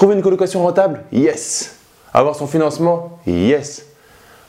[0.00, 1.76] Trouver une colocation rentable Yes.
[2.14, 3.84] Avoir son financement Yes.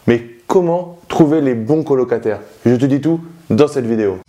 [0.07, 2.39] Mais comment trouver les bons colocataires?
[2.65, 4.19] Je te dis tout dans cette vidéo.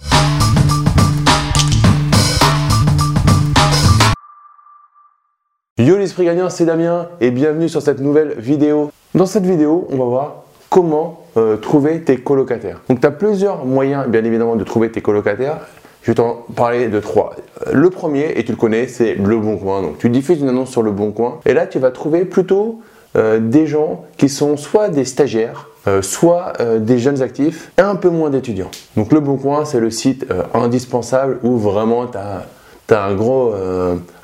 [5.78, 8.90] Yo l'esprit gagnant, c'est Damien et bienvenue sur cette nouvelle vidéo.
[9.14, 10.34] Dans cette vidéo, on va voir
[10.70, 12.80] comment euh, trouver tes colocataires.
[12.88, 15.60] Donc tu as plusieurs moyens bien évidemment de trouver tes colocataires.
[16.02, 17.36] Je vais t'en parler de trois.
[17.72, 19.82] Le premier, et tu le connais, c'est le Bon Coin.
[19.82, 22.80] Donc tu diffuses une annonce sur le Bon Coin et là tu vas trouver plutôt
[23.16, 27.94] euh, des gens qui sont soit des stagiaires, euh, soit des jeunes actifs et un
[27.94, 28.70] peu moins d'étudiants.
[28.96, 32.46] Donc le Bon Coin, c'est le site indispensable où vraiment tu as,
[32.90, 33.54] as, un, gros,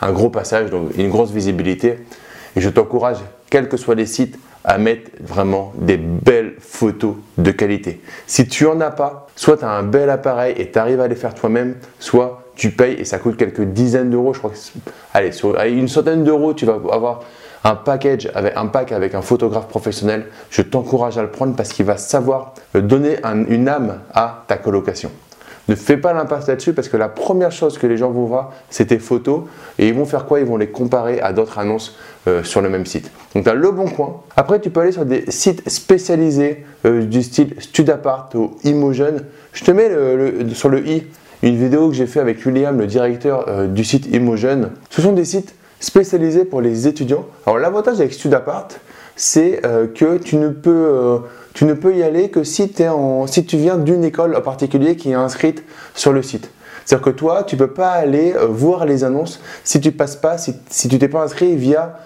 [0.00, 1.98] un gros passage, donc une grosse visibilité.
[2.56, 3.18] Et je t'encourage,
[3.50, 8.00] quels que soient les sites, à mettre vraiment des belles photos de qualité.
[8.26, 11.08] Si tu en as pas, soit tu as un bel appareil et tu arrives à
[11.08, 14.34] les faire toi-même, soit tu payes et ça coûte quelques dizaines d'euros.
[14.34, 17.20] Je crois que allez, une centaine d'euros, tu vas avoir
[17.64, 20.26] un package avec un pack avec un photographe professionnel.
[20.50, 23.16] Je t'encourage à le prendre parce qu'il va savoir donner
[23.48, 25.10] une âme à ta colocation.
[25.68, 28.52] Ne fais pas l'impasse là-dessus parce que la première chose que les gens vont voir,
[28.70, 29.42] c'est tes photos
[29.78, 30.40] et ils vont faire quoi?
[30.40, 33.10] Ils vont les comparer à d'autres annonces euh, sur le même site.
[33.34, 34.22] Donc tu as le bon coin.
[34.36, 39.24] Après, tu peux aller sur des sites spécialisés euh, du style Studapart ou Imogen.
[39.52, 39.90] Je te mets
[40.54, 41.06] sur le i
[41.42, 44.70] une vidéo que j'ai fait avec William, le directeur euh, du site Imogen.
[44.90, 47.26] Ce sont des sites spécialisés pour les étudiants.
[47.46, 48.68] Alors l'avantage avec Studapart,
[49.14, 49.60] c'est
[49.94, 51.20] que tu ne peux
[51.58, 52.72] tu ne peux y aller que si,
[53.26, 56.52] si tu viens d'une école en particulier qui est inscrite sur le site.
[56.84, 60.14] C'est-à-dire que toi, tu ne peux pas aller euh, voir les annonces si tu passes
[60.14, 61.98] pas, si, si tu t'es pas inscrit via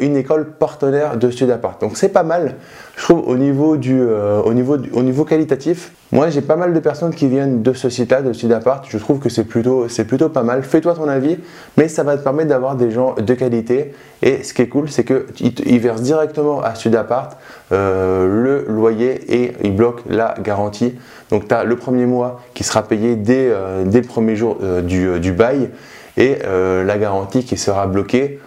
[0.00, 1.78] une école partenaire de Studapart.
[1.80, 2.54] Donc c'est pas mal,
[2.96, 5.92] je trouve, au niveau, du, euh, qualitatif.
[6.12, 8.82] Moi, j'ai pas mal de personnes qui viennent de ce site-là, de Studapart.
[8.88, 10.62] Je trouve que c'est plutôt, pas mal.
[10.62, 11.38] Fais-toi ton avis,
[11.76, 13.94] mais ça va te permettre d'avoir des gens de qualité.
[14.20, 17.30] Et ce qui est cool, c'est qu'ils versent directement à Studapart
[17.72, 20.94] euh, le loyer et ils bloquent la garantie.
[21.30, 23.50] Donc tu as le premier mois qui sera payé dès,
[23.86, 25.70] dès le premier jour du bail
[26.18, 28.38] et la garantie qui sera bloquée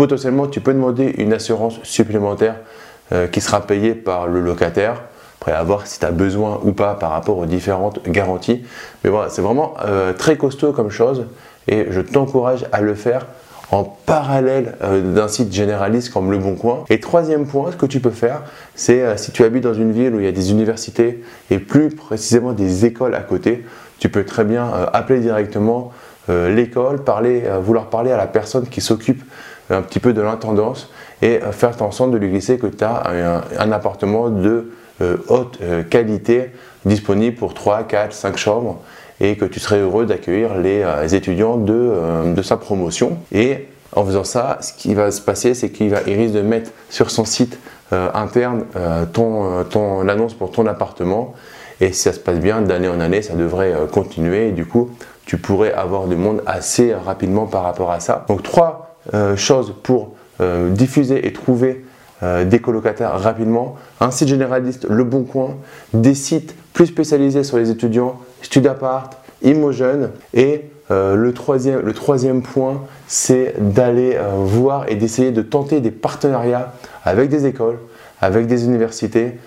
[0.00, 2.54] Potentiellement, tu peux demander une assurance supplémentaire
[3.12, 5.02] euh, qui sera payée par le locataire.
[5.38, 8.64] Après, à voir si tu as besoin ou pas par rapport aux différentes garanties.
[9.04, 11.26] Mais voilà, c'est vraiment euh, très costaud comme chose
[11.68, 13.26] et je t'encourage à le faire
[13.72, 16.84] en parallèle euh, d'un site généraliste comme Le Bon Coin.
[16.88, 18.44] Et troisième point, ce que tu peux faire,
[18.74, 21.90] c'est si tu habites dans une ville où il y a des universités et plus
[21.90, 23.66] précisément des écoles à côté,
[23.98, 25.92] tu peux très bien appeler directement
[26.28, 29.22] l'école, parler, vouloir parler à la personne qui s'occupe
[29.74, 30.88] un petit peu de l'intendance
[31.22, 35.16] et euh, faire en sorte de lui glisser que tu as un, appartement de euh,
[35.28, 36.50] haute euh, qualité
[36.84, 38.80] disponible pour 3, 4, 5 chambres
[39.20, 43.18] et que tu serais heureux d'accueillir les étudiants de, de, sa promotion.
[43.32, 47.10] Et en faisant ça, ce qui va se passer, c'est qu'il risque de mettre sur
[47.10, 47.58] son site
[47.92, 48.64] interne
[49.12, 51.34] ton, ton annonce pour ton appartement.
[51.82, 54.48] Et si ça se passe bien, d'année en année, ça devrait continuer.
[54.48, 54.88] Et du coup,
[55.26, 58.24] tu pourrais avoir du monde assez rapidement par rapport à ça.
[58.26, 58.89] Donc trois euh,
[59.36, 61.84] chose pour euh, diffuser et trouver
[62.22, 63.76] euh, des colocataires rapidement.
[64.00, 65.56] Un site généraliste, Le Bon Coin,
[65.92, 69.10] des sites plus spécialisés sur les étudiants, Studapart,
[69.42, 75.92] Imogen et le, troisième, le troisième point, c'est d'aller voir et d'essayer de tenter des
[75.92, 76.72] partenariats
[77.04, 77.78] avec des écoles,
[78.20, 79.38] avec des universités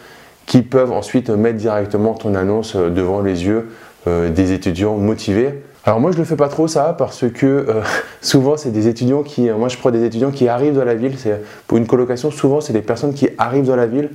[0.46, 3.68] qui peuvent ensuite mettre directement ton annonce devant les yeux
[4.08, 5.64] des étudiants motivés.
[5.86, 7.82] Alors moi je le fais pas trop ça parce que euh,
[8.22, 11.16] souvent c'est des étudiants qui, moi je prends des étudiants qui arrivent dans la ville,
[11.18, 14.10] c'est pour une colocation souvent c'est des personnes qui arrivent dans la ville,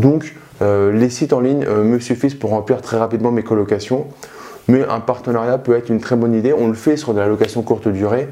[0.00, 4.06] donc euh, les sites en ligne euh, me suffisent pour remplir très rapidement mes colocations,
[4.66, 7.28] mais un partenariat peut être une très bonne idée, on le fait sur de la
[7.28, 8.28] location courte durée.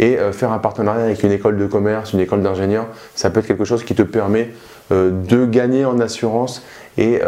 [0.00, 3.46] Et faire un partenariat avec une école de commerce, une école d'ingénieur, ça peut être
[3.46, 4.50] quelque chose qui te permet
[4.90, 6.64] de gagner en assurance
[6.98, 7.20] et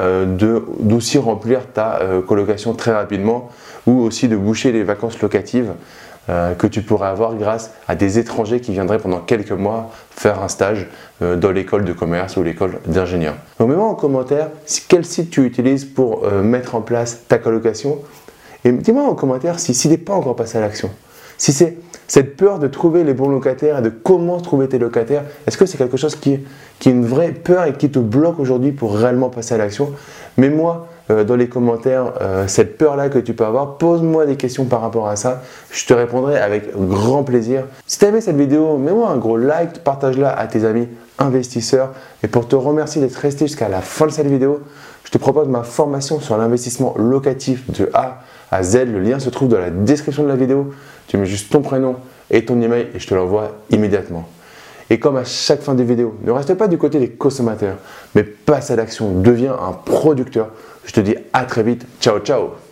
[0.80, 3.50] d'aussi remplir ta colocation très rapidement
[3.86, 5.72] ou aussi de boucher les vacances locatives
[6.28, 10.42] euh, que tu pourrais avoir grâce à des étrangers qui viendraient pendant quelques mois faire
[10.42, 10.88] un stage
[11.22, 13.36] euh, dans l'école de commerce ou l'école d'ingénieur.
[13.60, 14.48] Donc mets-moi en commentaire
[14.88, 17.98] quel site tu utilises pour euh, mettre en place ta colocation
[18.64, 20.90] et dis-moi en commentaire si, si tu n'es pas encore passé à l'action.
[21.38, 21.76] Si c'est
[22.08, 25.66] cette peur de trouver les bons locataires et de comment trouver tes locataires, est-ce que
[25.66, 26.40] c'est quelque chose qui,
[26.80, 29.92] qui est une vraie peur et qui te bloque aujourd'hui pour réellement passer à l'action?
[30.38, 33.78] Mets-moi euh, dans les commentaires euh, cette peur-là que tu peux avoir.
[33.78, 35.42] Pose-moi des questions par rapport à ça.
[35.70, 37.64] Je te répondrai avec grand plaisir.
[37.86, 40.88] Si tu aimé cette vidéo, mets-moi un gros like, partage-la à tes amis
[41.18, 41.92] investisseurs.
[42.22, 44.62] Et pour te remercier d'être resté jusqu'à la fin de cette vidéo,
[45.04, 48.86] je te propose ma formation sur l'investissement locatif de A à Z.
[48.86, 50.72] Le lien se trouve dans la description de la vidéo.
[51.06, 51.96] Tu mets juste ton prénom
[52.30, 54.28] et ton email et je te l'envoie immédiatement.
[54.88, 57.78] Et comme à chaque fin de vidéo, ne reste pas du côté des consommateurs,
[58.14, 60.50] mais passe à l'action, deviens un producteur.
[60.84, 61.86] Je te dis à très vite.
[62.00, 62.65] Ciao, ciao